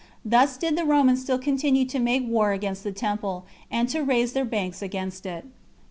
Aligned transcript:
Thus 0.25 0.57
did 0.57 0.75
the 0.75 0.83
Romans 0.83 1.21
still 1.21 1.37
continue 1.37 1.85
to 1.85 1.99
make 1.99 2.27
war 2.27 2.53
against 2.53 2.83
the 2.83 2.91
temple, 2.91 3.45
and 3.69 3.87
to 3.89 4.01
raise 4.03 4.33
their 4.33 4.45
banks 4.45 4.81
against 4.81 5.27
it. 5.27 5.45